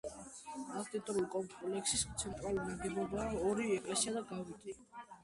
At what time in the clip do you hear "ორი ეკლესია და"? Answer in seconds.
3.51-4.25